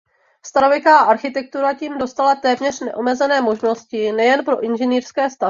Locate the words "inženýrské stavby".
4.63-5.37